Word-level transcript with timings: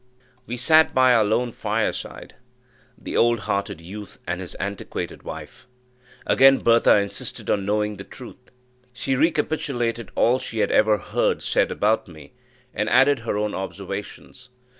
We 0.47 0.57
sat 0.57 0.95
by 0.95 1.13
our 1.13 1.23
lone 1.23 1.51
fireside 1.51 2.33
the 2.97 3.15
old 3.15 3.41
hearted 3.41 3.79
youth 3.81 4.17
and 4.25 4.41
his 4.41 4.55
antiquated 4.55 5.21
wife. 5.21 5.67
Again 6.25 6.57
Bertha 6.57 6.95
insisted 6.95 7.51
on 7.51 7.67
knowing 7.67 7.97
the 7.97 8.03
truth; 8.03 8.49
she 8.93 9.13
recapitulated 9.15 10.09
all 10.15 10.39
she 10.39 10.57
had 10.57 10.71
ever 10.71 10.97
heard 10.97 11.43
said 11.43 11.69
about 11.69 12.07
me, 12.07 12.33
and 12.73 12.89
added 12.89 13.19
her 13.19 13.37
own 13.37 13.53
observations. 13.53 14.49